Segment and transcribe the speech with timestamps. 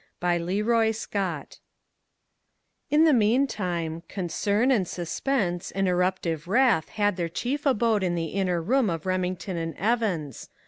[0.19, 1.59] BY LEROY SCOTT
[2.89, 8.25] In the meantime, concern and suspense and irruptive wrath had their chief abode in the
[8.33, 10.49] inner room of Remington and Evans.